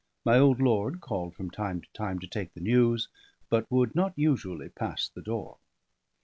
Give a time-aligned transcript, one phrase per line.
[0.25, 3.07] My old lord called from time to time to take the news,
[3.51, 5.59] but would not usually pass the door.